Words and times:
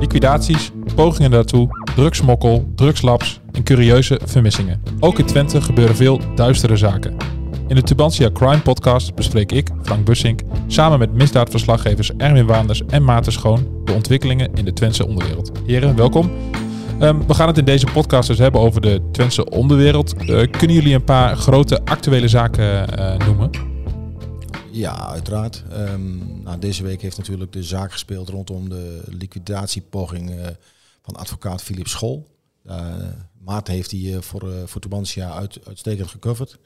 Liquidaties, 0.00 0.70
pogingen 0.94 1.30
daartoe, 1.30 1.68
drugsmokkel, 1.94 2.72
drugslabs 2.74 3.40
en 3.52 3.62
curieuze 3.62 4.20
vermissingen. 4.24 4.82
Ook 5.00 5.18
in 5.18 5.24
Twente 5.24 5.60
gebeuren 5.60 5.96
veel 5.96 6.20
duistere 6.34 6.76
zaken. 6.76 7.16
In 7.68 7.74
de 7.74 7.82
Tubantia 7.82 8.30
Crime 8.32 8.60
Podcast 8.60 9.14
bespreek 9.14 9.52
ik, 9.52 9.70
Frank 9.82 10.04
Bussink, 10.04 10.40
samen 10.66 10.98
met 10.98 11.12
misdaadverslaggevers 11.12 12.12
Erwin 12.16 12.46
Waanders 12.46 12.82
en 12.86 13.04
Maarten 13.04 13.32
Schoon 13.32 13.68
de 13.84 13.92
ontwikkelingen 13.92 14.50
in 14.54 14.64
de 14.64 14.72
Twentse 14.72 15.06
onderwereld. 15.06 15.52
Heren, 15.66 15.96
welkom. 15.96 16.30
Ehm, 16.98 17.16
we 17.26 17.34
gaan 17.34 17.46
het 17.46 17.58
in 17.58 17.64
deze 17.64 17.86
podcast 17.92 18.28
dus 18.28 18.38
hebben 18.38 18.60
over 18.60 18.80
de 18.80 19.00
Twentse 19.12 19.50
onderwereld. 19.50 20.14
Eh, 20.14 20.50
kunnen 20.50 20.76
jullie 20.76 20.94
een 20.94 21.04
paar 21.04 21.36
grote 21.36 21.80
actuele 21.84 22.28
zaken 22.28 22.98
eh, 22.98 23.26
noemen? 23.26 23.65
Ja, 24.76 25.08
uiteraard. 25.08 25.62
Ehm, 25.70 26.42
nou, 26.42 26.58
deze 26.58 26.82
week 26.82 27.02
heeft 27.02 27.16
natuurlijk 27.16 27.52
de 27.52 27.62
zaak 27.62 27.92
gespeeld 27.92 28.28
rondom 28.28 28.68
de 28.68 29.02
liquidatiepoging 29.06 30.30
uh, 30.30 30.46
van 31.02 31.16
advocaat 31.16 31.62
Philip 31.62 31.86
School. 31.86 32.26
Maarten 33.38 33.74
heeft 33.74 33.90
die 33.90 34.20
voor, 34.20 34.68
voor 34.68 34.80
Tubantia 34.80 35.32
uit, 35.32 35.66
uitstekend 35.66 36.10
gecoverd. 36.10 36.58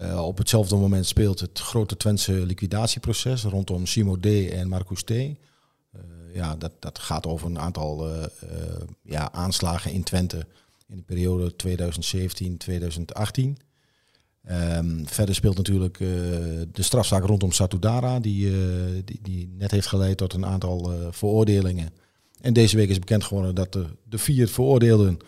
Uh, 0.00 0.26
op 0.26 0.38
hetzelfde 0.38 0.76
moment 0.76 1.06
speelt 1.06 1.40
het 1.40 1.58
grote 1.58 1.96
Twentse 1.96 2.32
liquidatieproces 2.32 3.42
rondom 3.42 3.86
Simo 3.86 4.16
D. 4.16 4.26
en 4.26 4.68
Marcus 4.68 5.02
T. 5.02 5.10
Uh, 5.10 5.30
ja, 6.32 6.56
dat, 6.56 6.72
dat 6.78 6.98
gaat 6.98 7.26
over 7.26 7.46
een 7.46 7.58
aantal 7.58 8.10
uh, 8.10 8.24
ja, 9.02 9.32
aanslagen 9.32 9.92
in 9.92 10.02
Twente 10.02 10.46
in 10.88 10.96
de 10.96 11.02
periode 11.02 11.54
2017-2018. 13.58 13.71
Um, 14.50 14.54
ehm, 14.54 15.04
verder 15.04 15.34
speelt 15.34 15.56
natuurlijk 15.56 15.98
de 15.98 16.82
strafzaak 16.82 17.24
rondom 17.24 17.52
Satudara, 17.52 18.20
die, 18.20 18.50
die, 19.04 19.18
die, 19.22 19.54
net 19.58 19.70
heeft 19.70 19.86
geleid 19.86 20.16
tot 20.16 20.32
een 20.32 20.46
aantal 20.46 20.92
veroordelingen. 21.10 21.92
En 22.40 22.52
deze 22.52 22.76
week 22.76 22.88
is 22.88 22.98
bekend 22.98 23.24
geworden 23.24 23.54
dat 23.54 23.72
de, 23.72 23.86
de 24.04 24.18
vier 24.18 24.48
veroordeelden 24.48 25.18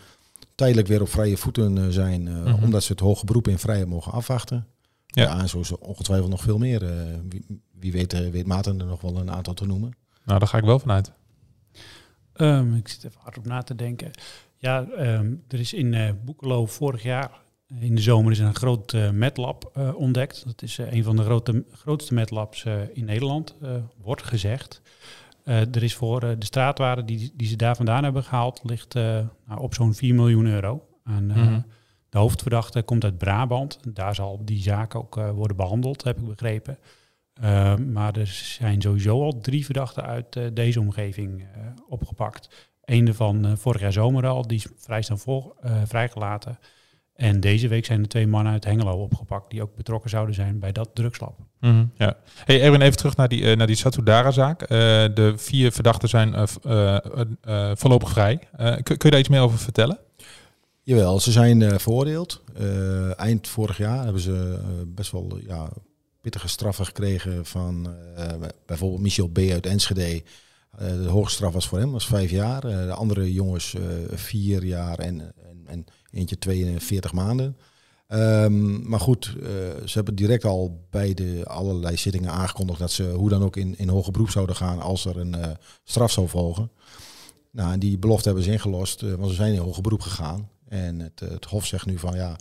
tijdelijk 0.55 0.87
weer 0.87 1.01
op 1.01 1.09
vrije 1.09 1.37
voeten 1.37 1.77
eh, 1.77 1.87
zijn, 1.89 2.25
uh, 2.25 2.33
mm 2.33 2.63
omdat 2.63 2.83
ze 2.83 2.91
het 2.91 3.01
hoge 3.01 3.25
beroep 3.25 3.47
in 3.47 3.59
vrijheid 3.59 3.87
mogen 3.87 4.11
afwachten. 4.11 4.67
Ja, 5.05 5.23
ja 5.23 5.39
en 5.39 5.49
zo 5.49 5.59
is 5.59 5.69
er 5.69 5.77
ongetwijfeld 5.77 6.29
nog 6.29 6.41
veel 6.41 6.57
meer. 6.57 6.83
Uh, 6.83 6.89
wie, 7.29 7.45
wie, 7.79 7.91
weet, 7.91 8.29
weet 8.29 8.47
Maarten 8.47 8.79
er 8.79 8.85
nog 8.85 9.01
wel 9.01 9.17
een 9.17 9.31
aantal 9.31 9.53
te 9.53 9.65
noemen. 9.65 9.95
Nou, 10.25 10.39
daar 10.39 10.47
ga 10.47 10.57
ik 10.57 10.63
wel 10.63 10.79
vanuit. 10.79 11.11
Um, 12.35 12.75
ik 12.75 12.87
zit 12.87 13.03
even 13.03 13.19
hard 13.21 13.37
op 13.37 13.45
na 13.45 13.61
te 13.61 13.75
denken. 13.75 14.11
Ja, 14.57 14.87
um, 14.97 15.43
er 15.47 15.59
is 15.59 15.73
in 15.73 15.93
uh, 15.93 16.09
Boekelo 16.25 16.65
vorig 16.65 17.03
jaar 17.03 17.41
in 17.79 17.95
de 17.95 18.01
zomer 18.01 18.31
is 18.31 18.39
een 18.39 18.55
groot 18.55 18.93
uh, 18.93 19.09
MedLab 19.09 19.71
uh, 19.77 19.95
ontdekt. 19.95 20.45
Dat 20.45 20.61
is 20.61 20.77
uh, 20.77 20.91
een 20.91 21.03
van 21.03 21.15
de 21.15 21.23
grote, 21.23 21.63
grootste 21.71 22.13
MedLabs 22.13 22.65
in 22.93 23.05
Nederland, 23.05 23.55
wordt 24.01 24.23
gezegd. 24.23 24.81
Er 25.43 25.83
is 25.83 25.95
voor 25.95 26.19
de 26.19 26.45
straatwaarde 26.45 27.05
die, 27.05 27.31
die 27.35 27.47
ze 27.47 27.55
daar 27.55 27.75
vandaan 27.75 28.03
hebben 28.03 28.23
gehaald, 28.23 28.61
ligt 28.63 28.93
nou, 28.93 29.59
op 29.59 29.73
zo'n 29.73 29.93
4 29.93 30.15
miljoen 30.15 30.45
euro. 30.45 30.87
En, 31.03 31.23
mm 31.23 31.31
-hmm. 31.31 31.65
De 32.09 32.17
hoofdverdachte 32.17 32.81
komt 32.81 33.03
uit 33.03 33.17
Brabant. 33.17 33.79
Daar 33.93 34.15
zal 34.15 34.41
die 34.45 34.61
zaak 34.61 34.95
ook 34.95 35.15
worden 35.15 35.57
behandeld, 35.57 36.03
heb 36.03 36.17
ik 36.17 36.27
begrepen. 36.27 36.77
maar 37.91 38.17
er 38.17 38.27
zijn 38.27 38.81
sowieso 38.81 39.23
al 39.23 39.39
drie 39.39 39.65
verdachten 39.65 40.03
uit 40.03 40.39
deze 40.53 40.79
omgeving 40.79 41.47
opgepakt. 41.87 42.71
Eén 42.83 43.13
van 43.13 43.57
vorig 43.57 43.81
jaar 43.81 43.93
zomer 43.93 44.27
al, 44.27 44.47
die 44.47 44.57
is 44.57 44.67
vrij 44.75 45.01
snel 45.01 45.17
voor, 45.17 45.55
vrijgelaten. 45.85 46.59
En 47.15 47.39
deze 47.39 47.67
week 47.67 47.85
zijn 47.85 48.01
er 48.01 48.07
twee 48.07 48.27
mannen 48.27 48.53
uit 48.53 48.65
Hengelo 48.65 48.91
opgepakt 48.91 49.51
die 49.51 49.61
ook 49.61 49.75
betrokken 49.75 50.09
zouden 50.09 50.35
zijn 50.35 50.59
bij 50.59 50.71
dat 50.71 50.89
drugslab. 50.93 51.39
Mm 51.59 51.91
ja. 51.97 52.17
Hey 52.45 52.61
Erwin, 52.61 52.81
even 52.81 52.97
terug 52.97 53.15
naar 53.15 53.27
die, 53.27 53.41
uh, 53.41 53.55
naar 53.55 53.67
die 53.67 53.75
Satudara-zaak. 53.75 54.61
Uh, 54.61 54.67
de 54.67 55.33
vier 55.35 55.71
verdachten 55.71 56.09
zijn 56.09 56.47
uh, 56.65 57.71
voorlopig 57.75 58.09
vrij. 58.09 58.39
kun, 58.57 58.83
kun 58.83 58.97
je 58.99 59.09
daar 59.09 59.19
iets 59.19 59.29
meer 59.29 59.41
over 59.41 59.57
vertellen? 59.57 59.99
Jawel, 60.81 61.19
ze 61.19 61.31
zijn 61.31 61.79
veroordeeld. 61.79 62.43
eind 63.15 63.47
vorig 63.47 63.77
jaar 63.77 64.03
hebben 64.03 64.21
ze 64.21 64.59
best 64.87 65.11
wel 65.11 65.39
ja, 65.47 65.69
pittige 66.21 66.47
straffen 66.47 66.85
gekregen 66.85 67.45
van 67.45 67.95
bijvoorbeeld 68.65 69.01
Michel 69.01 69.27
B. 69.27 69.37
uit 69.37 69.65
Enschede. 69.65 70.23
de 70.77 71.07
hoogste 71.07 71.35
straf 71.35 71.53
was 71.53 71.67
voor 71.67 71.79
hem, 71.79 71.91
was 71.91 72.07
vijf 72.07 72.29
jaar. 72.29 72.61
de 72.61 72.93
andere 72.93 73.33
jongens 73.33 73.75
vier 74.13 74.63
jaar 74.63 74.99
en, 74.99 75.33
en, 75.67 75.85
en 76.11 76.19
Eentje 76.19 76.37
42 76.37 77.13
maanden. 77.13 77.55
Um, 78.09 78.87
maar 78.89 78.99
goed, 78.99 79.35
uh, 79.37 79.45
ze 79.85 79.91
hebben 79.93 80.15
direct 80.15 80.45
al 80.45 80.85
bij 80.89 81.13
de 81.13 81.41
allerlei 81.45 81.97
zittingen 81.97 82.31
aangekondigd 82.31 82.79
dat 82.79 82.91
ze 82.91 83.03
hoe 83.03 83.29
dan 83.29 83.43
ook 83.43 83.55
in, 83.55 83.77
in 83.77 83.89
hoger 83.89 84.11
beroep 84.11 84.29
zouden 84.29 84.55
gaan 84.55 84.81
als 84.81 85.05
er 85.05 85.17
een 85.17 85.35
uh, 85.37 85.45
straf 85.83 86.11
zou 86.11 86.27
volgen. 86.27 86.71
Nou, 87.51 87.71
en 87.71 87.79
die 87.79 87.97
belofte 87.97 88.25
hebben 88.25 88.43
ze 88.43 88.51
ingelost, 88.51 89.01
uh, 89.01 89.13
want 89.13 89.29
ze 89.29 89.35
zijn 89.35 89.53
in 89.53 89.59
hoger 89.59 89.81
beroep 89.81 90.01
gegaan. 90.01 90.49
En 90.67 90.99
het, 90.99 91.19
het 91.19 91.45
Hof 91.45 91.65
zegt 91.65 91.85
nu 91.85 91.97
van 91.97 92.15
ja, 92.15 92.35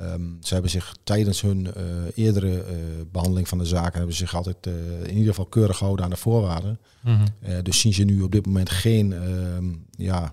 um, 0.00 0.36
ze 0.40 0.52
hebben 0.52 0.70
zich 0.70 0.96
tijdens 1.04 1.40
hun 1.40 1.68
eerdere 2.14 2.64
behandeling 3.12 3.48
van 3.48 3.58
de 3.58 3.64
zaken 3.64 3.98
hebben 3.98 4.16
ze 4.16 4.22
zich 4.22 4.34
altijd 4.34 4.66
in 5.02 5.16
ieder 5.16 5.28
geval 5.28 5.46
keurig 5.46 5.76
gehouden 5.76 6.04
aan 6.04 6.10
de 6.10 6.16
voorwaarden. 6.16 6.80
Mm 7.02 7.16
-hmm. 7.16 7.62
dus 7.62 7.80
zien 7.80 7.94
ze 7.94 8.04
nu 8.04 8.22
op 8.22 8.32
dit 8.32 8.46
moment 8.46 8.70
geen 8.70 9.12
ehm, 9.12 9.74
ja, 9.90 10.32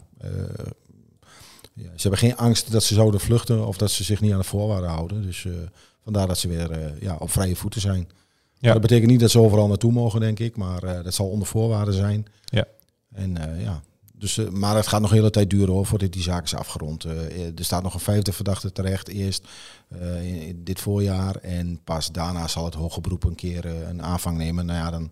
ja, 1.76 1.90
ze 1.96 2.02
hebben 2.02 2.20
geen 2.20 2.38
angst 2.38 2.72
dat 2.72 2.84
ze 2.84 2.94
zouden 2.94 3.20
vluchten 3.20 3.68
of 3.68 3.78
dat 3.78 3.92
ze 3.92 4.04
zich 4.04 4.22
niet 4.22 4.32
aan 4.32 4.38
de 4.38 4.44
voorwaarden 4.44 4.90
houden. 4.90 5.22
Dus 5.22 5.44
uh, 5.44 5.54
vandaar 6.04 6.28
dat 6.28 6.38
ze 6.38 6.48
weer 6.48 6.72
uh, 6.72 7.02
ja, 7.02 7.16
op 7.20 7.32
vrije 7.32 7.56
voeten 7.56 7.82
zijn. 7.82 8.10
Ja. 8.58 8.72
Dat 8.72 8.82
betekent 8.82 9.12
niet 9.12 9.20
dat 9.20 9.32
ze 9.32 9.40
overal 9.40 9.68
naartoe 9.68 9.92
mogen, 9.92 10.20
denk 10.20 10.40
ik, 10.40 10.56
maar 10.56 10.84
uh, 10.84 11.04
dat 11.04 11.14
zal 11.14 11.28
onder 11.28 11.48
voorwaarden 11.48 11.94
zijn. 11.94 12.26
Ja. 12.46 12.66
En 13.14 13.38
ja, 13.58 13.82
dus, 14.14 14.38
maar 14.52 14.76
het 14.76 14.88
gaat 14.88 15.02
nog 15.02 15.10
een 15.10 15.16
hele 15.18 15.30
tijd 15.30 15.50
duren 15.50 15.74
hoor, 15.74 15.86
voordat 15.86 16.12
die 16.12 16.22
zaak 16.22 16.44
is 16.44 16.56
afgerond. 16.56 17.04
er 17.04 17.52
staat 17.56 17.84
nog 17.84 17.94
een 17.94 18.00
vijfde 18.00 18.34
verdachte 18.34 18.72
terecht, 18.72 19.08
eerst 19.08 19.48
in 20.22 20.62
dit 20.64 20.80
voorjaar. 20.80 21.36
En 21.36 21.80
pas 21.84 22.12
daarna 22.12 22.48
zal 22.48 22.66
het 22.66 22.74
hoge 22.74 23.02
beroep 23.02 23.24
een 23.24 23.36
keer 23.36 23.66
een 23.66 24.04
aanvang 24.04 24.38
nemen. 24.38 24.66
Nou 24.66 24.80
ja, 24.80 24.92
dan 24.92 25.12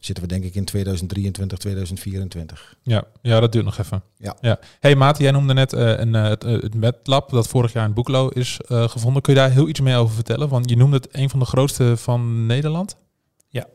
zitten 0.00 0.24
we 0.24 0.30
denk 0.30 0.44
ik 0.44 0.54
in 0.54 0.64
2023, 0.64 1.58
2024. 1.58 2.76
Ja, 2.82 3.04
ja 3.22 3.40
dat 3.40 3.52
duurt 3.52 3.64
nog 3.64 3.78
even. 3.78 4.02
Ja. 4.16 4.36
ja. 4.40 4.58
Hey 4.80 4.94
Maat, 4.94 5.18
jij 5.18 5.30
noemde 5.30 5.54
net 5.54 5.72
uh, 5.72 5.98
een, 5.98 6.14
uh, 6.14 6.28
het, 6.28 6.42
het 6.42 6.74
MedLab 6.74 7.30
dat 7.30 7.48
vorig 7.48 7.72
jaar 7.72 7.86
in 7.86 7.94
Boeklo 7.94 8.28
is 8.28 8.58
gevonden. 8.66 9.22
Kun 9.22 9.34
je 9.34 9.38
daar 9.40 9.50
heel 9.50 9.68
iets 9.68 9.80
meer 9.80 9.96
over 9.96 10.14
vertellen? 10.14 10.48
Want 10.48 10.70
je 10.70 10.76
noemde 10.76 10.96
het 10.96 11.08
een 11.10 11.30
van 11.30 11.38
de 11.38 11.44
grootste 11.44 11.96
van 11.96 12.46
Nederland. 12.46 12.96
Ja, 13.48 13.66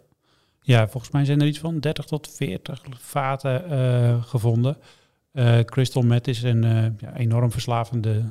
ja 0.61 0.87
volgens 0.87 1.11
mij 1.11 1.25
zijn 1.25 1.41
er 1.41 1.47
iets 1.47 1.59
van 1.59 1.79
30 1.79 2.05
tot 2.05 2.29
40 2.35 2.81
vaten 2.99 4.23
gevonden. 4.23 4.77
crystal 5.65 6.01
meth 6.01 6.27
is 6.27 6.43
een 6.43 6.63
ja, 6.97 7.15
enorm 7.15 7.51
verslavende 7.51 8.23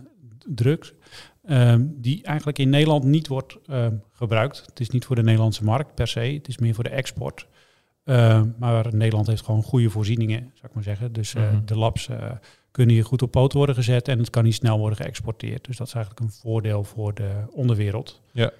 drugs. 0.46 0.92
Ehm, 1.44 1.86
die 1.86 2.22
eigenlijk 2.22 2.58
in 2.58 2.70
Nederland 2.70 3.04
niet 3.04 3.28
wordt 3.28 3.56
ehm, 3.66 3.94
gebruikt. 4.12 4.62
Het 4.66 4.80
is 4.80 4.90
niet 4.90 5.04
voor 5.04 5.16
de 5.16 5.22
Nederlandse 5.22 5.64
markt 5.64 5.94
per 5.94 6.08
se, 6.08 6.20
het 6.20 6.48
is 6.48 6.58
meer 6.58 6.74
voor 6.74 6.84
de 6.84 6.90
export. 6.90 7.46
Uh, 8.10 8.42
maar 8.58 8.94
Nederland 8.94 9.26
heeft 9.26 9.44
gewoon 9.44 9.62
goede 9.62 9.90
voorzieningen, 9.90 10.38
zou 10.38 10.66
ik 10.66 10.74
maar 10.74 10.82
zeggen. 10.82 11.12
Dus 11.12 11.34
uh, 11.34 11.42
de 11.64 11.78
labs 11.78 12.08
uh, 12.08 12.16
kunnen 12.70 12.94
hier 12.94 13.04
goed 13.04 13.22
op 13.22 13.30
poten 13.30 13.56
worden 13.56 13.74
gezet 13.74 14.08
en 14.08 14.18
het 14.18 14.30
kan 14.30 14.44
niet 14.44 14.54
snel 14.54 14.78
worden 14.78 14.96
geëxporteerd. 14.96 15.64
Dus 15.64 15.76
dat 15.76 15.86
is 15.86 15.94
eigenlijk 15.94 16.24
een 16.24 16.32
voordeel 16.40 16.84
voor 16.84 17.14
de 17.14 17.30
onderwereld. 17.50 18.20
Ja. 18.32 18.50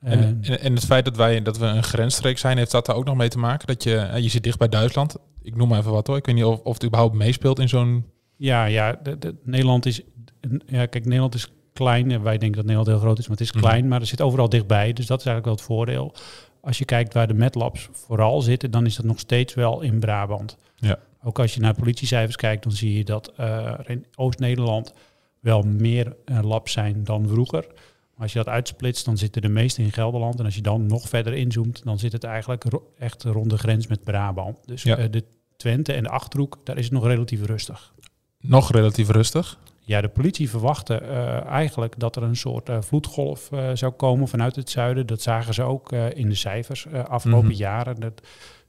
En, 0.00 0.40
en, 0.42 0.60
en, 0.60 0.74
het 0.74 0.84
feit 0.84 1.04
dat 1.04 1.16
wij 1.16 1.42
dat 1.42 1.58
we 1.58 1.64
een 1.64 1.82
grensstreek 1.82 2.38
zijn, 2.38 2.56
heeft 2.56 2.70
dat 2.70 2.86
daar 2.86 2.96
ook 2.96 3.04
nog 3.04 3.16
mee 3.16 3.28
te 3.28 3.38
maken? 3.38 3.66
Dat 3.66 3.82
je, 3.82 4.10
je 4.16 4.28
zit 4.28 4.42
dicht 4.42 4.58
bij 4.58 4.68
Duitsland. 4.68 5.16
Ik 5.42 5.56
noem 5.56 5.68
maar 5.68 5.78
even 5.78 5.92
wat 5.92 6.06
hoor. 6.06 6.16
Ik 6.16 6.26
weet 6.26 6.34
niet 6.34 6.44
of, 6.44 6.60
of 6.60 6.74
het 6.74 6.84
überhaupt 6.84 7.14
meespeelt 7.14 7.58
in 7.58 7.68
zo'n. 7.68 8.04
Ja, 8.36 8.64
ja 8.64 8.98
de, 9.02 9.18
de, 9.18 9.34
Nederland 9.44 9.86
is. 9.86 10.00
Ja, 10.66 10.86
kijk, 10.86 11.04
Nederland 11.04 11.34
is 11.34 11.52
klein. 11.72 12.10
En 12.10 12.22
wij 12.22 12.38
denken 12.38 12.56
dat 12.56 12.66
Nederland 12.66 12.86
heel 12.86 12.98
groot 12.98 13.18
is, 13.18 13.28
maar 13.28 13.36
het 13.36 13.46
is 13.46 13.52
mhm. 13.52 13.62
klein. 13.62 13.88
Maar 13.88 14.00
er 14.00 14.06
zit 14.06 14.20
overal 14.20 14.48
dichtbij. 14.48 14.92
Dus 14.92 15.06
dat 15.06 15.20
is 15.20 15.26
eigenlijk 15.26 15.44
wel 15.44 15.54
het 15.54 15.64
voordeel 15.64 16.14
als 16.62 16.78
je 16.78 16.84
kijkt 16.84 17.14
waar 17.14 17.26
de 17.26 17.34
MedLabs 17.34 17.88
vooral 17.92 18.40
zitten, 18.40 18.70
dan 18.70 18.86
is 18.86 18.96
dat 18.96 19.04
nog 19.04 19.18
steeds 19.18 19.54
wel 19.54 19.80
in 19.80 20.00
Brabant. 20.00 20.56
Ja. 20.74 20.98
Ook 21.22 21.38
als 21.38 21.54
je 21.54 21.60
naar 21.60 21.74
politiecijfers 21.74 22.36
kijkt, 22.36 22.62
dan 22.62 22.72
zie 22.72 22.96
je 22.96 23.04
dat 23.04 23.32
uh, 23.40 23.74
in 23.86 24.06
Oost-Nederland 24.14 24.92
wel 25.40 25.62
meer 25.62 26.16
uh, 26.24 26.42
labs 26.42 26.72
zijn 26.72 27.04
dan 27.04 27.28
vroeger. 27.28 27.64
Maar 28.14 28.22
als 28.22 28.32
je 28.32 28.38
dat 28.38 28.48
uitsplitst, 28.48 29.04
dan 29.04 29.18
zitten 29.18 29.42
de 29.42 29.48
meeste 29.48 29.82
in 29.82 29.92
Gelderland. 29.92 30.38
En 30.38 30.44
als 30.44 30.54
je 30.54 30.62
dan 30.62 30.86
nog 30.86 31.08
verder 31.08 31.32
inzoomt, 31.32 31.84
dan 31.84 31.98
zit 31.98 32.12
het 32.12 32.24
eigenlijk 32.24 32.64
echt 32.98 33.22
rond 33.22 33.50
de 33.50 33.58
grens 33.58 33.86
met 33.86 34.04
Brabant. 34.04 34.58
Dus 34.66 34.82
ja. 34.82 34.98
uh, 34.98 35.04
de 35.10 35.24
Twente 35.56 35.92
en 35.92 36.02
de 36.02 36.08
Achterhoek, 36.08 36.58
daar 36.64 36.78
is 36.78 36.84
het 36.84 36.92
nog 36.92 37.06
relatief 37.06 37.44
rustig. 37.44 37.92
Nog 38.40 38.72
relatief 38.72 39.08
rustig? 39.08 39.58
Ja, 39.84 40.00
de 40.00 40.08
politie 40.08 40.50
verwachtte 40.50 41.00
uh, 41.02 41.44
eigenlijk 41.44 41.98
dat 41.98 42.16
er 42.16 42.22
een 42.22 42.36
soort 42.36 42.68
uh, 42.68 42.80
vloedgolf 42.80 43.50
uh, 43.50 43.70
zou 43.74 43.92
komen 43.92 44.28
vanuit 44.28 44.56
het 44.56 44.70
zuiden. 44.70 45.06
Dat 45.06 45.22
zagen 45.22 45.54
ze 45.54 45.62
ook 45.62 45.92
in 45.92 46.28
de 46.28 46.34
cijfers 46.34 46.86
afgelopen 46.86 47.44
mm 47.44 47.50
-hmm. 47.50 47.60
jaren. 47.60 48.00
Dat, 48.00 48.22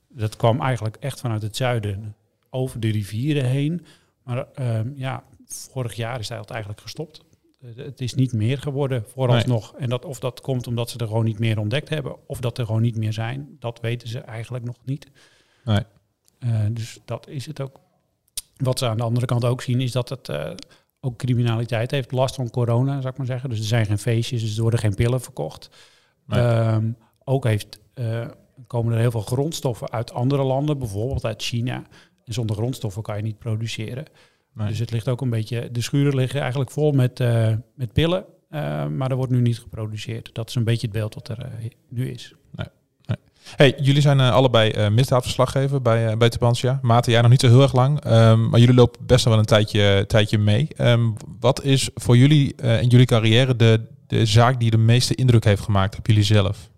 dat 0.08 0.36
kwam 0.36 0.62
eigenlijk 0.62 0.96
echt 1.00 1.20
vanuit 1.20 1.42
het 1.42 1.56
zuiden 1.56 2.16
over 2.50 2.80
de 2.80 2.92
rivieren 2.92 3.46
heen. 3.46 3.86
Maar 4.24 4.48
ehm, 4.54 4.92
ja, 4.96 5.24
vorig 5.48 5.94
jaar 5.94 6.20
is 6.20 6.28
dat 6.28 6.50
eigenlijk 6.50 6.82
gestopt. 6.82 7.22
Eh, 7.64 7.86
Het 7.86 8.02
is 8.02 8.14
niet 8.14 8.34
meer 8.34 8.58
geworden 8.58 9.04
vooralsnog. 9.08 9.74
En 9.78 9.90
dat, 9.90 10.06
of 10.06 10.20
dat 10.20 10.42
komt 10.42 10.68
omdat 10.68 10.90
ze 10.90 10.98
er 10.98 11.08
gewoon 11.08 11.26
niet 11.26 11.40
meer 11.40 11.60
ontdekt 11.60 11.90
hebben, 11.90 12.28
of 12.28 12.40
dat 12.40 12.58
er 12.58 12.66
gewoon 12.66 12.82
niet 12.82 12.98
meer 12.98 13.14
zijn, 13.14 13.56
dat 13.60 13.80
weten 13.80 14.08
ze 14.08 14.20
eigenlijk 14.20 14.64
nog 14.66 14.76
niet. 14.84 15.08
Nee. 15.64 15.84
Eh, 16.40 16.66
dus 16.72 17.00
dat 17.06 17.28
is 17.28 17.46
het 17.46 17.62
ook. 17.62 17.82
Wat 18.58 18.80
ze 18.80 18.88
aan 18.88 18.98
de 18.98 19.04
andere 19.04 19.26
kant 19.26 19.46
ook 19.46 19.62
zien, 19.62 19.82
is 19.82 19.92
dat 19.92 20.10
het 20.10 20.30
eh, 20.30 20.52
ook 21.06 21.18
criminaliteit 21.18 21.92
heeft 21.92 22.12
last 22.12 22.36
van 22.36 22.50
corona, 22.50 23.02
zou 23.02 23.12
ik 23.12 23.18
maar 23.18 23.28
zeggen. 23.28 23.50
Dus 23.50 23.60
er 23.60 23.66
zijn 23.66 23.86
geen 23.86 23.98
feestjes, 23.98 24.42
dus 24.42 24.56
er 24.56 24.62
worden 24.62 24.80
geen 24.80 24.96
pillen 24.96 25.22
verkocht. 25.22 25.70
Nee. 26.26 26.40
Ehm, 26.40 26.92
ook 27.24 27.44
heeft, 27.44 27.80
eh, 27.94 28.28
komen 28.68 28.94
er 28.94 29.00
heel 29.00 29.12
veel 29.12 29.22
grondstoffen 29.22 29.92
uit 29.92 30.14
andere 30.14 30.44
landen, 30.44 30.78
bijvoorbeeld 30.78 31.26
uit 31.26 31.44
China. 31.44 31.84
En 32.26 32.34
zonder 32.34 32.56
grondstoffen 32.56 33.02
kan 33.02 33.18
je 33.18 33.24
niet 33.24 33.40
produceren. 33.40 34.06
Nee. 34.54 34.68
Dus 34.68 34.80
het 34.80 34.92
ligt 34.92 35.10
ook 35.10 35.22
een 35.22 35.30
beetje, 35.30 35.72
de 35.72 35.82
schuren 35.82 36.16
liggen 36.16 36.42
eigenlijk 36.42 36.72
vol 36.72 36.92
met, 36.92 37.20
eh, 37.20 37.54
met 37.76 37.94
pillen, 37.94 38.26
eh, 38.50 38.88
maar 38.88 39.10
er 39.10 39.18
wordt 39.18 39.32
nu 39.32 39.42
niet 39.42 39.60
geproduceerd. 39.60 40.34
Dat 40.34 40.50
is 40.50 40.56
een 40.56 40.64
beetje 40.64 40.88
het 40.88 40.96
beeld 40.96 41.14
wat 41.14 41.28
er 41.28 41.52
nu 41.90 42.10
is. 42.10 42.34
Hey, 43.44 43.76
jullie 43.78 44.02
zijn 44.02 44.20
eh, 44.20 44.32
allebei 44.32 44.72
eh, 44.72 44.90
misdaadverslaggever 44.90 45.82
bij, 45.82 46.08
eh 46.08 46.18
bij 46.18 46.30
Tubantia. 46.30 46.80
Maarten, 46.82 47.12
jij 47.12 47.22
nog 47.22 47.30
niet 47.32 47.42
zo 47.42 47.48
heel 47.48 47.62
erg 47.62 47.74
lang, 47.74 48.02
ehm, 48.02 48.50
maar 48.50 48.60
jullie 48.60 48.76
lopen 48.76 49.06
best 49.06 49.26
wel 49.26 49.38
een 49.38 49.46
tijdje, 49.46 50.06
tijdje 50.08 50.38
mee. 50.38 50.68
Ehm, 50.76 51.12
wat 51.40 51.64
is 51.64 51.90
voor 51.96 52.18
jullie 52.18 52.56
in 52.56 52.88
jullie 52.88 53.06
carrière 53.06 53.56
de, 53.56 53.86
de 54.08 54.26
zaak 54.26 54.60
die 54.60 54.72
de 54.72 54.78
meeste 54.78 55.16
indruk 55.16 55.44
heeft 55.44 55.62
gemaakt 55.62 55.98
op 55.98 56.08
jullie 56.08 56.24
zelf? 56.24 56.70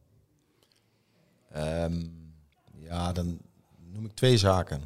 Ehm, 1.52 2.04
ja, 2.84 3.12
dan 3.12 3.38
noem 3.94 4.06
ik 4.06 4.14
twee 4.14 4.38
zaken. 4.38 4.82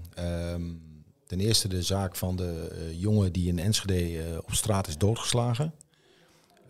Ten 1.27 1.39
eerste 1.39 1.67
de 1.67 1.83
zaak 1.83 2.15
van 2.15 2.35
de 2.35 2.69
jongen 2.97 3.31
die 3.31 3.47
in 3.47 3.59
Enschede 3.59 4.41
op 4.45 4.53
straat 4.53 4.87
is 4.87 4.97
doodgeslagen. 4.97 5.73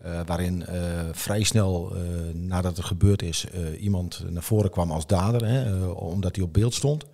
Eh, 0.02 0.20
waarin 0.26 0.66
eh, 0.66 0.78
vrij 1.12 1.42
snel 1.42 1.92
eh, 1.94 2.00
nadat 2.34 2.76
het 2.76 2.86
gebeurd 2.86 3.22
is, 3.22 3.46
iemand 3.80 4.24
naar 4.28 4.42
voren 4.42 4.70
kwam 4.70 4.90
als 4.90 5.06
dader, 5.06 5.46
hè, 5.46 5.86
omdat 5.86 6.36
hij 6.36 6.44
op 6.44 6.52
beeld 6.52 6.74
stond. 6.74 7.04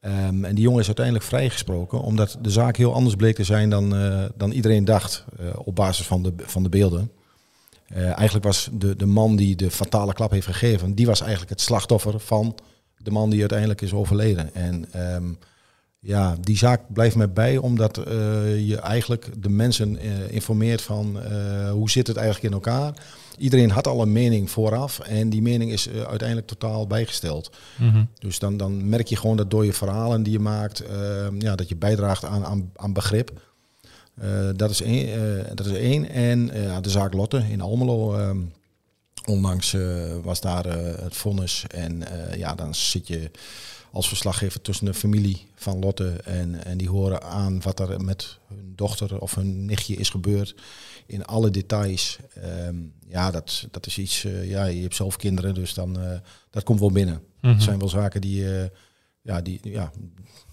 Ehm, 0.00 0.44
en 0.44 0.54
die 0.54 0.64
jongen 0.64 0.80
is 0.80 0.86
uiteindelijk 0.86 1.24
vrijgesproken, 1.24 2.00
omdat 2.00 2.38
de 2.42 2.50
zaak 2.50 2.76
heel 2.76 2.94
anders 2.94 3.14
bleek 3.14 3.34
te 3.34 3.44
zijn 3.44 3.70
dan, 3.70 3.94
dan 4.36 4.50
iedereen 4.50 4.84
dacht 4.84 5.24
op 5.64 5.74
basis 5.74 6.06
van 6.06 6.22
de, 6.22 6.32
van 6.36 6.62
de 6.62 6.68
beelden. 6.68 7.12
Eigenlijk 7.94 8.44
was 8.44 8.68
de, 8.72 8.96
de 8.96 9.06
man 9.06 9.36
die 9.36 9.56
de 9.56 9.70
fatale 9.70 10.12
klap 10.12 10.30
heeft 10.30 10.46
gegeven, 10.46 10.94
die 10.94 11.06
was 11.06 11.20
eigenlijk 11.20 11.50
het 11.50 11.60
slachtoffer 11.60 12.20
van 12.20 12.58
de 12.96 13.10
man 13.10 13.30
die 13.30 13.40
uiteindelijk 13.40 13.80
is 13.80 13.92
overleden. 13.92 14.54
En 14.54 14.92
ehm, 14.92 15.32
ja, 16.00 16.36
die 16.40 16.56
zaak 16.56 16.80
blijft 16.92 17.16
mij 17.16 17.32
bij, 17.32 17.56
omdat 17.56 17.96
eh, 17.96 18.68
je 18.68 18.76
eigenlijk 18.76 19.42
de 19.42 19.48
mensen 19.48 19.96
eh, 19.96 20.32
informeert 20.32 20.82
van 20.82 21.20
eh, 21.20 21.70
hoe 21.70 21.90
zit 21.90 22.06
het 22.06 22.16
eigenlijk 22.16 22.46
in 22.46 22.52
elkaar. 22.52 22.92
Iedereen 23.38 23.70
had 23.70 23.86
al 23.86 24.02
een 24.02 24.12
mening 24.12 24.50
vooraf 24.50 24.98
en 24.98 25.30
die 25.30 25.42
mening 25.42 25.72
is 25.72 25.88
uiteindelijk 25.90 26.46
totaal 26.46 26.86
bijgesteld. 26.86 27.50
Dus 28.18 28.38
dan, 28.38 28.56
dan 28.56 28.88
merk 28.88 29.06
je 29.06 29.16
gewoon 29.16 29.36
dat 29.36 29.50
door 29.50 29.64
je 29.64 29.72
verhalen 29.72 30.22
die 30.22 30.32
je 30.32 30.38
maakt, 30.38 30.82
ja, 31.38 31.54
dat 31.54 31.68
je 31.68 31.76
bijdraagt 31.76 32.24
aan, 32.24 32.44
aan, 32.44 32.70
aan 32.76 32.92
begrip. 32.92 33.40
Dat, 34.56 34.70
is 34.70 34.82
één, 34.82 35.56
dat 35.56 35.66
is 35.66 35.72
één. 35.72 36.10
En 36.10 36.46
de 36.82 36.90
zaak 36.90 37.12
Lotte 37.12 37.44
in 37.50 37.60
Almelo. 37.60 38.14
ehm, 38.14 38.38
onlangs 39.28 39.74
eh, 39.74 39.80
was 40.22 40.40
daar 40.40 40.66
eh, 40.66 41.02
het 41.02 41.16
vonnis. 41.16 41.64
En 41.68 42.02
eh, 42.02 42.38
ja, 42.38 42.54
dan 42.54 42.74
zit 42.74 43.06
je 43.06 43.30
als 43.90 44.08
verslaggever 44.08 44.60
tussen 44.60 44.86
de 44.86 44.94
familie 44.94 45.46
van 45.54 45.78
Lotte. 45.78 46.10
En, 46.24 46.64
en 46.64 46.78
die 46.78 46.88
horen 46.88 47.22
aan 47.22 47.62
wat 47.62 47.80
er 47.80 48.04
met 48.04 48.38
hun 48.48 48.72
dochter 48.76 49.18
of 49.20 49.34
hun 49.34 49.64
nichtje 49.64 49.96
is 49.96 50.10
gebeurd. 50.10 50.54
In 51.06 51.24
alle 51.24 51.50
details. 51.50 52.18
Ehm, 52.42 52.76
ja, 53.08 53.30
dat, 53.30 53.66
dat 53.70 53.86
is 53.86 53.98
iets. 53.98 54.22
ja, 54.42 54.64
je 54.64 54.82
hebt 54.82 54.94
zelf 54.94 55.16
kinderen, 55.16 55.54
dus 55.54 55.74
dan 55.74 55.98
dat 56.50 56.62
komt 56.62 56.80
wel 56.80 56.92
binnen. 56.92 57.22
Mhm. 57.40 57.52
Het 57.52 57.62
zijn 57.62 57.78
wel 57.78 57.88
zaken 57.88 58.20
die. 58.20 58.44
Ja, 59.28 59.40
die, 59.40 59.60
ja, 59.62 59.90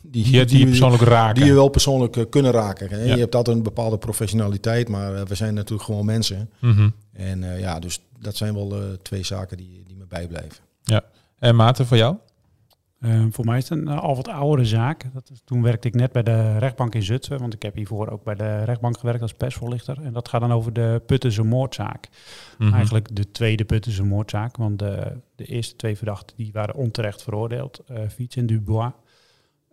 die, 0.01 0.23
Die, 0.23 0.33
je- 0.33 0.45
die 0.45 0.59
je 0.59 0.65
persoonlijk 0.65 1.01
raken. 1.03 1.35
die 1.35 1.45
je 1.45 1.53
wel 1.53 1.67
persoonlijk 1.69 2.17
eh, 2.17 2.23
kunnen 2.29 2.51
raken. 2.51 2.89
Hè? 2.89 3.03
Ja. 3.03 3.13
Je 3.13 3.19
hebt 3.19 3.35
altijd 3.35 3.57
een 3.57 3.63
bepaalde 3.63 3.97
professionaliteit, 3.97 4.89
maar 4.89 5.15
eh, 5.15 5.21
we 5.25 5.35
zijn 5.35 5.53
natuurlijk 5.53 5.83
gewoon 5.83 6.05
mensen. 6.05 6.49
Mhm. 6.59 6.89
En 7.13 7.43
eh, 7.43 7.59
ja, 7.59 7.79
dus 7.79 7.99
dat 8.19 8.35
zijn 8.35 8.53
wel 8.53 8.97
twee 9.01 9.23
zaken 9.23 9.57
die, 9.57 9.83
die 9.87 9.95
me 9.95 10.05
bijblijven. 10.07 10.63
En 11.39 11.55
Maarten, 11.55 11.85
voor 11.85 11.97
jou? 11.97 12.15
Eh, 13.05 13.25
voor 13.29 13.45
mij 13.45 13.57
is 13.57 13.69
het 13.69 13.79
een 13.79 13.87
eh, 13.87 13.99
al 13.99 14.15
wat 14.15 14.27
oudere 14.27 14.67
zaak. 14.67 15.13
Dat 15.13 15.29
is, 15.29 15.41
toen 15.43 15.61
werkte 15.61 15.87
ik 15.87 15.93
net 15.93 16.11
bij 16.11 16.23
de 16.23 16.57
rechtbank 16.57 16.95
in 16.95 17.03
Zutphen, 17.03 17.39
want 17.39 17.53
ik 17.53 17.61
heb 17.61 17.75
hiervoor 17.75 18.09
ook 18.09 18.23
bij 18.23 18.35
de 18.35 18.63
rechtbank 18.63 18.97
gewerkt 18.97 19.21
als 19.21 19.33
persvoorlichter. 19.33 20.01
En 20.01 20.13
dat 20.13 20.29
gaat 20.29 20.41
dan 20.41 20.51
over 20.51 20.73
de 20.73 21.01
Puttense 21.05 21.43
moordzaak. 21.43 22.07
Mhm. 22.57 22.73
Eigenlijk 22.73 23.15
de 23.15 23.31
tweede 23.31 23.65
Puttense 23.65 24.03
moordzaak, 24.03 24.57
want 24.57 24.79
de, 24.79 25.17
de 25.35 25.45
eerste 25.45 25.75
twee 25.75 25.97
verdachten 25.97 26.37
die 26.37 26.51
waren 26.53 26.75
onterecht 26.75 27.23
veroordeeld, 27.23 27.81
eh 27.87 28.07
Fiets 28.09 28.35
en 28.35 28.45
Dubois. 28.45 28.91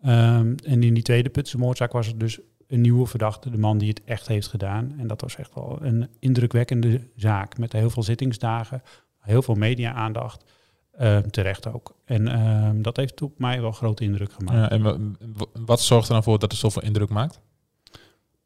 Ehm, 0.02 0.55
en 0.64 0.82
in 0.82 0.94
die 0.94 1.02
tweede 1.02 1.28
Puttense 1.28 1.58
moordzaak 1.58 1.93
was 1.93 2.08
er 2.08 2.19
dus 2.19 2.40
een 2.67 2.81
nieuwe 2.81 3.06
verdachte, 3.06 3.50
de 3.50 3.58
man 3.58 3.78
die 3.78 3.88
het 3.88 4.05
echt 4.05 4.28
heeft 4.28 4.46
gedaan. 4.46 4.94
En 4.99 5.06
dat 5.06 5.20
was 5.20 5.37
echt 5.37 5.55
wel 5.55 5.78
een 5.81 6.08
indrukwekkende 6.19 7.08
zaak 7.17 7.58
met 7.58 7.73
heel 7.73 7.90
veel 7.90 8.02
zittingsdagen, 8.02 8.82
heel 9.19 9.43
veel 9.43 9.55
media-aandacht. 9.55 10.44
Ehm, 10.92 11.28
terecht 11.28 11.66
ook. 11.72 11.94
En 12.04 12.28
ehm, 12.28 12.82
dat 12.82 12.96
heeft 12.96 13.22
op 13.22 13.38
mij 13.38 13.60
wel 13.60 13.72
grote 13.72 14.04
indruk 14.04 14.32
gemaakt. 14.32 14.58
Ja, 14.58 14.70
en 14.70 14.82
wa- 14.82 14.96
wa- 15.36 15.60
wat 15.64 15.80
zorgt 15.80 16.06
er 16.08 16.12
dan 16.14 16.22
voor 16.22 16.38
dat 16.38 16.50
het 16.50 16.60
zoveel 16.60 16.82
indruk 16.82 17.08
maakt? 17.08 17.40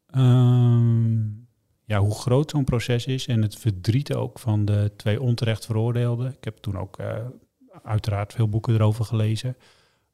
Ehm, 0.07 1.17
ja, 1.85 1.99
hoe 1.99 2.15
groot 2.15 2.49
zo'n 2.51 2.63
proces 2.63 3.05
is 3.05 3.27
en 3.27 3.41
het 3.41 3.55
verdriet 3.55 4.13
ook 4.13 4.39
van 4.39 4.65
de 4.65 4.91
twee 4.95 5.21
onterecht 5.21 5.65
veroordeelden. 5.65 6.31
Ik 6.37 6.43
heb 6.43 6.57
toen 6.57 6.77
ook 6.77 6.97
eh, 6.97 7.15
uiteraard 7.83 8.33
veel 8.33 8.49
boeken 8.49 8.73
erover 8.73 9.05
gelezen. 9.05 9.57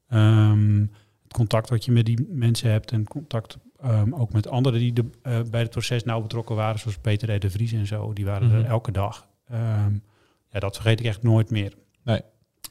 Het 0.08 1.34
contact 1.34 1.70
wat 1.70 1.86
je 1.86 1.92
met 1.92 2.06
die 2.06 2.28
mensen 2.30 2.72
hebt 2.72 2.92
en 2.92 3.08
contact 3.08 3.58
ook 4.12 4.34
met 4.34 4.48
anderen 4.48 4.80
die 4.80 4.94
de, 4.94 5.06
eh, 5.22 5.40
bij 5.52 5.62
het 5.62 5.70
proces 5.70 6.04
nauw 6.04 6.22
betrokken 6.22 6.56
waren, 6.56 6.80
zoals 6.80 6.98
Peter 6.98 7.36
R. 7.36 7.40
de 7.40 7.50
Vries 7.50 7.72
en 7.72 7.88
zo, 7.88 8.14
die 8.14 8.26
waren 8.26 8.48
Mhm. 8.48 8.56
er 8.58 8.66
elke 8.66 8.92
dag. 8.92 9.28
Ja, 10.50 10.60
dat 10.60 10.76
vergeet 10.76 11.00
ik 11.00 11.06
echt 11.06 11.24
nooit 11.24 11.50
meer. 11.50 11.74
Nee. 12.04 12.22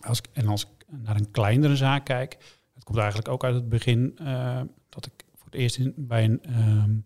Als 0.00 0.20
en 0.32 0.48
als 0.48 0.62
ik 0.62 0.86
naar 0.88 1.16
een 1.16 1.30
kleinere 1.30 1.76
zaak 1.76 2.04
kijk, 2.04 2.60
het 2.74 2.84
komt 2.84 2.98
eigenlijk 2.98 3.28
ook 3.28 3.44
uit 3.44 3.54
het 3.54 3.68
begin 3.68 4.18
eh, 4.18 4.60
dat 4.88 5.06
ik 5.06 5.24
voor 5.34 5.44
het 5.44 5.54
eerst 5.54 5.78
in, 5.78 5.94
bij 5.96 6.24
een 6.24 6.42
ehm, 6.42 6.96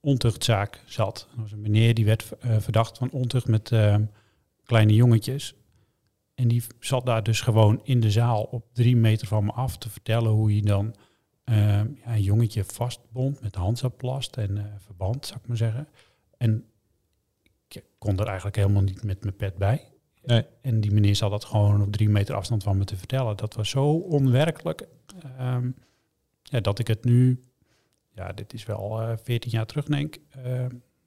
ontuchtzaak 0.00 0.82
zat. 0.86 1.28
Er 1.32 1.40
was 1.40 1.52
een 1.52 1.60
meneer 1.60 1.94
die 1.94 2.04
werd 2.04 2.32
eh, 2.38 2.56
verdacht 2.58 2.98
van 2.98 3.10
ontucht 3.10 3.46
met 3.46 3.72
ehm, 3.72 4.04
kleine 4.64 4.94
jongetjes. 4.94 5.54
En 6.34 6.48
die 6.48 6.62
zat 6.78 7.06
daar 7.06 7.22
dus 7.22 7.40
gewoon 7.40 7.80
in 7.84 8.00
de 8.00 8.10
zaal 8.10 8.42
op 8.42 8.64
drie 8.72 8.96
meter 8.96 9.26
van 9.26 9.44
me 9.44 9.52
af 9.52 9.78
te 9.78 9.90
vertellen 9.90 10.30
hoe 10.30 10.54
je 10.54 10.62
dan 10.62 10.94
ehm, 11.44 11.88
ja, 12.04 12.14
een 12.14 12.22
jongetje 12.22 12.64
vastbond 12.64 13.40
met 13.40 13.54
handzaplast 13.54 14.36
en 14.36 14.58
eh, 14.58 14.64
verband, 14.78 15.26
zou 15.26 15.40
ik 15.42 15.48
maar 15.48 15.56
zeggen. 15.56 15.88
En 16.36 16.64
ik 17.68 17.84
kon 17.98 18.18
er 18.18 18.26
eigenlijk 18.26 18.56
helemaal 18.56 18.82
niet 18.82 19.04
met 19.04 19.22
mijn 19.22 19.36
pet 19.36 19.56
bij. 19.56 19.84
Nee. 20.30 20.44
En 20.62 20.80
die 20.80 20.90
meneer 20.92 21.16
zat 21.16 21.30
dat 21.30 21.44
gewoon 21.44 21.82
op 21.82 21.92
drie 21.92 22.08
meter 22.08 22.34
afstand 22.34 22.62
van 22.62 22.78
me 22.78 22.84
te 22.84 22.96
vertellen. 22.96 23.36
Dat 23.36 23.54
was 23.54 23.68
zo 23.70 23.84
onwerkelijk. 23.92 24.86
ehm, 25.38 25.70
ja, 26.42 26.60
dat 26.60 26.78
ik 26.78 26.86
het 26.86 27.04
nu, 27.04 27.44
ja, 28.14 28.32
dit 28.32 28.52
is 28.52 28.64
wel 28.66 29.00
eh 29.00 29.12
14 29.22 29.50
jaar 29.50 29.66
terug, 29.66 29.84
denk 29.84 30.14
ik, 30.16 30.22
eh, 30.44 30.66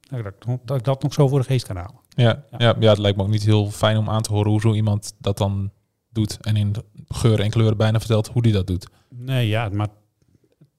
dat, 0.10 0.20
ik 0.20 0.60
dat 0.65 0.77
ik 0.77 0.84
dat 0.84 1.03
nog 1.03 1.13
zo 1.13 1.27
voor 1.27 1.39
de 1.39 1.46
geest 1.46 1.65
kan 1.65 1.75
halen. 1.75 2.00
Ja, 2.10 2.46
Ja. 2.51 2.58
ja. 2.58 2.75
Ja, 2.80 2.89
het 2.89 2.98
lijkt 2.98 3.18
me 3.18 3.24
ook 3.24 3.30
niet 3.30 3.44
heel 3.44 3.72
fijn 3.72 3.98
om 3.98 4.10
aan 4.10 4.22
te 4.22 4.34
horen 4.34 4.51
hoe 4.51 4.62
zo 4.62 4.74
iemand 4.74 5.13
dat 5.20 5.38
dan 5.38 5.72
doet. 6.10 6.38
En 6.42 6.56
in 6.56 6.75
geuren 7.08 7.46
en 7.46 7.51
kleuren 7.51 7.77
bijna 7.77 8.00
vertelt 8.00 8.27
hoe 8.27 8.42
die 8.42 8.51
dat 8.53 8.68
doet. 8.68 8.88
Nee, 9.10 9.48
ja, 9.48 9.70
maar 9.70 9.88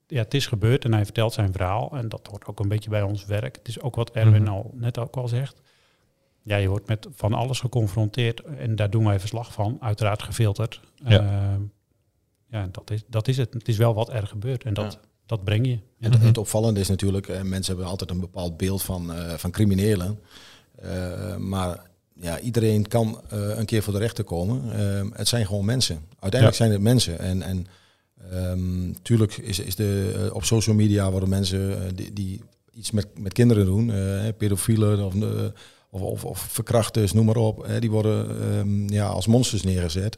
ja, 0.07 0.21
het 0.21 0.33
is 0.33 0.47
gebeurd 0.47 0.85
en 0.85 0.93
hij 0.93 1.03
vertelt 1.03 1.33
zijn 1.33 1.51
verhaal. 1.51 1.91
En 1.97 2.09
dat 2.09 2.27
hoort 2.27 2.45
ook 2.45 2.59
een 2.59 2.67
beetje 2.67 2.89
bij 2.89 3.01
ons 3.01 3.25
werk. 3.25 3.55
Het 3.55 3.67
is 3.67 3.81
ook 3.81 3.95
wat 3.95 4.09
Erwin 4.11 4.41
Mhm. 4.41 4.51
al 4.51 4.71
net 4.75 4.97
ook 4.97 5.15
al 5.15 5.27
zegt. 5.27 5.61
Ja, 6.47 6.55
je 6.57 6.67
wordt 6.67 6.87
met 6.87 7.07
van 7.15 7.33
alles 7.33 7.59
geconfronteerd 7.59 8.39
en 8.43 8.75
daar 8.75 8.89
doen 8.89 9.05
wij 9.05 9.19
verslag 9.19 9.53
van. 9.53 9.77
Uiteraard 9.79 10.23
gefilterd. 10.23 10.79
Ja. 11.05 11.19
Ehm, 11.19 11.61
ja, 12.49 12.67
dat 12.71 12.91
is, 12.91 13.03
dat 13.07 13.27
is 13.27 13.37
het. 13.37 13.53
Het 13.53 13.67
is 13.67 13.77
wel 13.77 13.93
wat 13.93 14.13
er 14.13 14.27
gebeurt 14.27 14.63
en 14.63 14.73
dat, 14.73 14.93
Ja. 14.93 14.99
dat 15.25 15.43
breng 15.43 15.65
je. 15.67 15.79
En 15.99 16.11
het, 16.11 16.21
het 16.21 16.37
opvallende 16.37 16.79
is 16.79 16.87
natuurlijk, 16.87 17.27
eh, 17.27 17.41
mensen 17.41 17.73
hebben 17.73 17.91
altijd 17.91 18.09
een 18.09 18.19
bepaald 18.19 18.57
beeld 18.57 18.81
van, 18.83 19.13
eh, 19.13 19.33
van 19.33 19.51
criminelen. 19.51 20.19
Eh, 20.75 21.35
maar 21.37 21.81
ja, 22.13 22.39
iedereen 22.39 22.87
kan 22.87 23.21
eh, 23.29 23.57
een 23.57 23.65
keer 23.65 23.83
voor 23.83 23.93
de 23.93 23.99
rechter 23.99 24.23
komen. 24.23 24.71
Eh, 24.73 25.01
het 25.17 25.27
zijn 25.27 25.45
gewoon 25.45 25.65
mensen. 25.65 25.95
Uiteindelijk 26.19 26.51
Ja. 26.59 26.65
zijn 26.65 26.71
het 26.71 26.81
mensen. 26.81 27.19
En, 27.19 27.41
en 27.41 27.67
ehm, 28.31 28.93
tuurlijk 29.01 29.37
is, 29.37 29.59
is 29.59 29.75
de, 29.75 30.13
eh, 30.27 30.35
op 30.35 30.43
social 30.43 30.75
media 30.75 31.11
worden 31.11 31.29
mensen 31.29 31.85
eh, 31.85 31.91
die, 31.95 32.13
die 32.13 32.41
iets 32.73 32.91
met, 32.91 33.19
met 33.19 33.33
kinderen 33.33 33.65
doen, 33.65 33.91
eh, 33.91 34.27
pedofielen 34.37 35.05
of, 35.05 35.15
eh, 35.15 35.29
of, 35.95 36.01
of, 36.01 36.25
of 36.25 36.39
verkrachters, 36.39 37.13
noem 37.13 37.25
maar 37.25 37.35
op. 37.35 37.67
die 37.79 37.91
worden 37.91 38.41
ehm, 38.41 38.93
ja, 38.93 39.07
als 39.07 39.27
monsters 39.27 39.63
neergezet. 39.63 40.17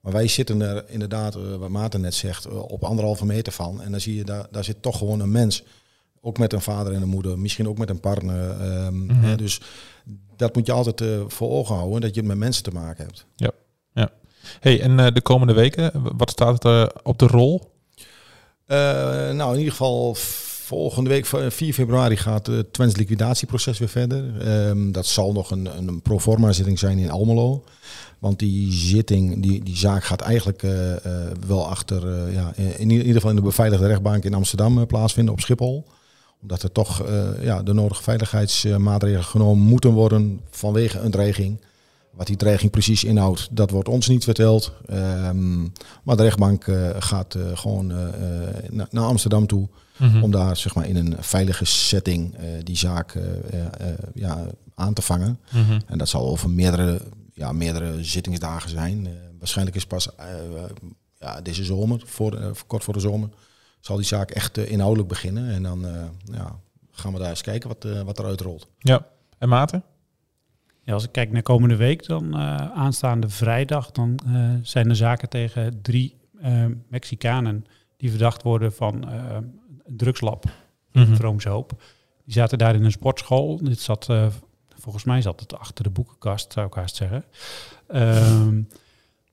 Maar 0.00 0.12
wij 0.12 0.28
zitten 0.28 0.60
er 0.60 0.84
inderdaad, 0.88 1.34
eh, 1.34 1.54
wat 1.56 1.68
Maarten 1.68 2.00
net 2.00 2.14
zegt, 2.14 2.44
eh, 2.44 2.58
op 2.62 2.84
anderhalve 2.84 3.26
meter 3.26 3.52
van. 3.52 3.82
En 3.82 3.90
dan 3.90 4.00
zie 4.00 4.14
je, 4.14 4.24
daar, 4.24 4.46
daar 4.50 4.64
zit 4.64 4.82
toch 4.82 4.98
gewoon 4.98 5.20
een 5.20 5.30
mens. 5.30 5.62
Ook 6.20 6.38
met 6.38 6.52
een 6.52 6.60
vader 6.60 6.92
en 6.92 7.02
een 7.02 7.08
moeder, 7.08 7.38
misschien 7.38 7.68
ook 7.68 7.78
met 7.78 7.90
een 7.90 8.00
partner. 8.00 8.50
ehm, 8.60 9.04
Mhm. 9.06 9.24
hè, 9.24 9.36
dus 9.36 9.60
dat 10.36 10.54
moet 10.54 10.66
je 10.66 10.72
altijd 10.72 11.00
eh, 11.00 11.20
voor 11.26 11.50
ogen 11.50 11.74
houden, 11.74 12.00
dat 12.00 12.14
je 12.14 12.20
het 12.20 12.28
met 12.28 12.38
mensen 12.38 12.62
te 12.62 12.70
maken 12.70 13.04
hebt. 13.04 13.26
Hey, 14.60 14.80
en 14.80 15.14
de 15.14 15.20
komende 15.20 15.52
weken, 15.52 15.92
wat 16.16 16.30
staat 16.30 16.64
er 16.64 16.92
op 17.02 17.18
de 17.18 17.26
rol? 17.26 17.72
Nou, 18.66 19.52
in 19.52 19.58
ieder 19.58 19.72
geval 19.72 20.14
volgende 20.68 21.10
week, 21.10 21.26
v- 21.26 21.52
4 21.52 21.72
februari, 21.72 22.16
gaat 22.16 22.46
het 22.46 22.72
Twents 22.72 22.96
liquidatieproces 22.96 23.78
weer 23.78 23.88
verder. 23.88 24.40
Ehm, 24.40 24.90
dat 24.92 25.06
zal 25.06 25.32
nog 25.32 25.50
een, 25.50 25.68
een 25.78 26.02
proforma 26.02 26.52
zitting 26.52 26.78
zijn 26.78 26.98
in 26.98 27.10
Almelo. 27.10 27.64
Want 28.18 28.38
die 28.38 28.72
zitting, 28.72 29.42
die, 29.42 29.62
die 29.64 29.76
zaak 29.76 30.04
gaat 30.04 30.20
eigenlijk 30.20 30.62
eh, 30.62 30.92
eh, 30.96 31.00
wel 31.46 31.68
achter, 31.68 32.08
eh, 32.26 32.34
ja, 32.34 32.52
in 32.76 32.90
ieder 32.90 33.12
geval 33.14 33.30
in 33.30 33.36
de 33.36 33.42
beveiligde 33.42 33.86
rechtbank 33.86 34.24
in 34.24 34.34
Amsterdam 34.34 34.78
eh, 34.78 34.86
plaatsvinden 34.86 35.32
op 35.34 35.40
Schiphol. 35.40 35.84
Omdat 36.42 36.62
er 36.62 36.72
toch 36.72 37.02
eh, 37.02 37.28
ja, 37.42 37.62
de 37.62 37.72
nodige 37.72 38.02
veiligheidsmaatregelen 38.02 39.24
genomen 39.24 39.64
moeten 39.64 39.90
worden 39.92 40.40
vanwege 40.50 40.98
een 40.98 41.10
dreiging. 41.10 41.60
Wat 42.12 42.26
die 42.26 42.36
dreiging 42.36 42.70
precies 42.70 43.04
inhoudt, 43.04 43.48
dat 43.50 43.70
wordt 43.70 43.88
ons 43.88 44.08
niet 44.08 44.24
verteld. 44.24 44.72
Ehm, 44.86 45.60
maar 46.02 46.16
de 46.16 46.22
rechtbank 46.22 46.66
eh, 46.66 46.90
gaat 46.98 47.34
eh, 47.34 47.42
gewoon 47.56 47.90
eh, 47.90 47.98
na- 48.70 48.86
naar 48.90 49.04
Amsterdam 49.04 49.46
toe 49.46 49.68
Mhm. 49.98 50.22
om 50.22 50.30
daar 50.30 50.56
zeg 50.56 50.74
maar, 50.74 50.86
in 50.86 50.96
een 50.96 51.16
veilige 51.18 51.64
setting 51.64 52.36
die 52.62 52.76
zaak 52.76 53.18
ja, 54.14 54.46
aan 54.74 54.92
te 54.94 55.02
vangen. 55.02 55.38
Mhm. 55.52 55.80
En 55.86 55.98
dat 55.98 56.08
zal 56.08 56.26
over 56.28 56.50
meerdere, 56.50 57.00
ja, 57.34 57.52
meerdere 57.52 58.04
zittingsdagen 58.04 58.70
zijn. 58.70 59.08
Waarschijnlijk 59.38 59.76
is 59.76 59.86
pas 59.86 60.08
ja, 61.18 61.40
deze 61.40 61.64
zomer, 61.64 62.02
voor, 62.06 62.54
kort 62.66 62.84
voor 62.84 62.94
de 62.94 63.00
zomer, 63.00 63.28
zal 63.80 63.96
die 63.96 64.04
zaak 64.04 64.30
echt 64.30 64.56
inhoudelijk 64.58 65.08
beginnen. 65.08 65.50
En 65.50 65.62
dan 65.62 65.86
ja, 66.24 66.56
gaan 66.92 67.12
we 67.12 67.18
daar 67.18 67.28
eens 67.30 67.42
kijken 67.42 67.68
wat, 67.68 67.86
wat 68.04 68.18
eruit 68.18 68.40
rolt. 68.40 68.66
Ja, 68.78 69.06
en 69.38 69.48
Maarten? 69.48 69.82
Ja, 70.88 70.94
als 70.94 71.04
ik 71.04 71.12
kijk 71.12 71.32
naar 71.32 71.42
komende 71.42 71.76
week, 71.76 72.06
dan 72.06 72.34
eh, 72.34 72.56
aanstaande 72.70 73.28
vrijdag, 73.28 73.90
dan 73.90 74.18
eh, 74.26 74.50
zijn 74.62 74.88
er 74.88 74.96
zaken 74.96 75.28
tegen 75.28 75.82
drie 75.82 76.16
eh, 76.40 76.64
Mexicanen 76.88 77.64
die 77.96 78.10
verdacht 78.10 78.42
worden 78.42 78.72
van 78.72 79.08
drugslab 79.86 80.44
Mhm. 80.92 81.14
Vroomse 81.14 81.48
Hoop. 81.48 81.82
Die 82.24 82.34
zaten 82.34 82.58
daar 82.58 82.74
in 82.74 82.84
een 82.84 82.90
sportschool. 82.90 83.56
Dit 83.56 83.80
zat, 83.80 84.08
volgens 84.76 85.04
mij 85.04 85.22
zat 85.22 85.40
het 85.40 85.58
achter 85.58 85.84
de 85.84 85.90
boekenkast, 85.90 86.52
zou 86.52 86.66
ik 86.66 86.74
haast 86.74 86.96
zeggen. 86.96 87.24
Ehm, 87.86 88.62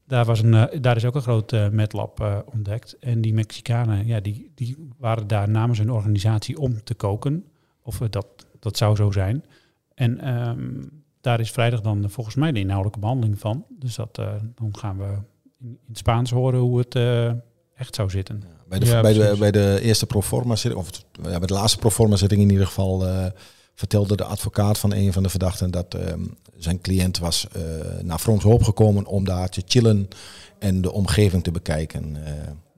daar, 0.07 0.25
was 0.25 0.41
een, 0.41 0.81
daar 0.81 0.95
is 0.95 1.05
ook 1.05 1.15
een 1.15 1.21
groot 1.21 1.71
metlab 1.71 2.19
eh, 2.19 2.37
ontdekt. 2.53 2.97
En 2.99 3.21
die 3.21 3.33
Mexicanen, 3.33 4.05
ja, 4.05 4.19
die, 4.19 4.51
die 4.55 4.89
waren 4.97 5.27
daar 5.27 5.49
namens 5.49 5.79
hun 5.79 5.91
organisatie 5.91 6.59
om 6.59 6.83
te 6.83 6.93
koken. 6.93 7.45
Of 7.81 7.97
dat, 7.97 8.27
dat 8.59 8.77
zou 8.77 8.95
zo 8.95 9.11
zijn. 9.11 9.45
En 9.93 10.19
ehm, 10.19 10.81
daar 11.25 11.39
is 11.39 11.51
vrijdag 11.51 11.81
dan 11.81 12.09
volgens 12.09 12.35
mij 12.35 12.51
de 12.51 12.59
inhoudelijke 12.59 12.99
behandeling 12.99 13.39
van. 13.39 13.65
Dus 13.69 13.95
dat, 13.95 14.17
eh, 14.17 14.33
dan 14.55 14.77
gaan 14.77 14.97
we 14.97 15.17
in, 15.59 15.67
in 15.67 15.79
het 15.87 15.97
Spaans 15.97 16.31
horen 16.31 16.59
hoe 16.59 16.77
het 16.77 16.95
eh, 16.95 17.27
echt 17.75 17.95
zou 17.95 18.09
zitten. 18.09 18.43
Bij 18.67 18.79
de, 18.79 18.85
Ja, 18.85 19.01
bij 19.01 19.13
de, 19.13 19.35
bij 19.39 19.51
de 19.51 19.79
eerste 19.81 20.05
proforma 20.05 20.55
zitting, 20.55 20.81
of 20.81 20.89
ja, 21.23 21.37
bij 21.37 21.47
de 21.47 21.53
laatste 21.53 21.77
proforma 21.77 22.15
zitting 22.15 22.41
in 22.41 22.49
ieder 22.49 22.65
geval, 22.65 23.07
eh, 23.07 23.25
vertelde 23.75 24.15
de 24.15 24.23
advocaat 24.23 24.77
van 24.77 24.93
een 24.93 25.13
van 25.13 25.23
de 25.23 25.29
verdachten 25.29 25.71
dat 25.71 25.93
ehm, 25.93 26.21
zijn 26.55 26.81
cliënt 26.81 27.17
was 27.17 27.47
eh, 27.51 27.61
naar 28.01 28.19
Vroms 28.19 28.43
Hoop 28.43 28.63
gekomen 28.63 29.05
om 29.05 29.25
daar 29.25 29.49
te 29.49 29.63
chillen 29.65 30.07
en 30.59 30.81
de 30.81 30.91
omgeving 30.91 31.43
te 31.43 31.51
bekijken. 31.51 32.17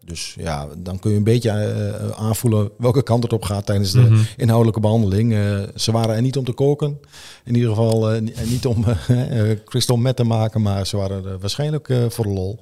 Dus 0.07 0.35
ja, 0.39 0.67
dan 0.77 0.99
kun 0.99 1.11
je 1.11 1.17
een 1.17 1.23
beetje 1.23 1.49
eh, 1.49 2.09
aanvoelen 2.25 2.69
welke 2.77 3.03
kant 3.03 3.23
het 3.23 3.33
op 3.33 3.43
gaat 3.43 3.65
tijdens 3.65 3.91
de 3.91 3.99
Mhm. 3.99 4.19
inhoudelijke 4.37 4.79
behandeling. 4.79 5.33
Eh, 5.33 5.59
ze 5.75 5.91
waren 5.91 6.15
er 6.15 6.21
niet 6.21 6.37
om 6.37 6.43
te 6.45 6.51
koken, 6.53 6.99
in 7.43 7.55
ieder 7.55 7.69
geval 7.69 8.11
eh, 8.11 8.21
niet 8.45 8.65
om 8.65 8.85
crystal 9.65 9.97
met 9.97 10.15
te 10.15 10.23
maken, 10.23 10.61
maar 10.61 10.87
ze 10.87 10.97
waren 10.97 11.25
er 11.25 11.39
waarschijnlijk 11.39 11.93
voor 12.09 12.25
de 12.25 12.31
lol. 12.31 12.59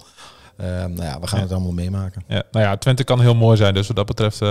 Eh, 0.58 0.68
nou 0.68 1.02
ja, 1.04 1.20
we 1.20 1.28
gaan 1.28 1.38
Ja. 1.40 1.44
het 1.44 1.54
allemaal 1.54 1.72
meemaken. 1.72 2.24
Ja, 2.28 2.44
nou 2.52 2.66
ja, 2.66 2.78
Twente 2.78 3.04
kan 3.04 3.22
heel 3.22 3.36
mooi 3.36 3.58
zijn, 3.58 3.74
dus 3.74 3.88
wat 3.88 3.96
dat 3.96 4.06
betreft 4.06 4.42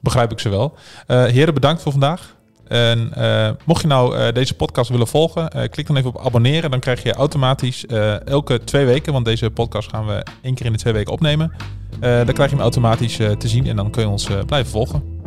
begrijp 0.00 0.32
ik 0.32 0.38
ze 0.38 0.48
wel. 0.48 0.74
Heren, 1.06 1.54
bedankt 1.54 1.82
voor 1.82 1.92
vandaag. 1.92 2.36
En 2.68 3.14
eh, 3.14 3.50
mocht 3.64 3.82
je 3.82 3.88
nou 3.88 4.16
eh, 4.16 4.32
deze 4.32 4.54
podcast 4.54 4.90
willen 4.90 5.06
volgen, 5.06 5.50
eh, 5.50 5.68
klik 5.68 5.86
dan 5.86 5.96
even 5.96 6.08
op 6.08 6.26
abonneren. 6.26 6.70
Dan 6.70 6.80
krijg 6.80 7.02
je 7.02 7.12
automatisch 7.12 7.86
elke 8.24 8.64
twee 8.64 8.86
weken, 8.86 9.12
want 9.12 9.24
deze 9.24 9.50
podcast 9.50 9.90
gaan 9.90 10.06
we 10.06 10.22
één 10.42 10.54
keer 10.54 10.66
in 10.66 10.72
de 10.72 10.78
twee 10.78 10.92
weken 10.92 11.12
opnemen. 11.12 11.52
Dan 12.00 12.32
krijg 12.32 12.50
je 12.50 12.54
hem 12.56 12.60
automatisch 12.60 13.16
te 13.16 13.48
zien 13.48 13.66
en 13.66 13.76
dan 13.76 13.90
kun 13.90 14.02
je 14.02 14.08
ons 14.08 14.28
blijven 14.46 14.70
volgen. 14.70 15.17